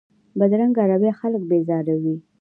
بدرنګه 0.39 0.83
رویه 0.91 1.13
خلک 1.19 1.41
بېزاروي 1.49 2.15